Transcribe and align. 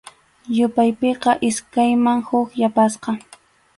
Yupaypiqa 0.57 1.31
iskayman 1.49 2.19
huk 2.31 2.49
yapasqa. 2.63 3.11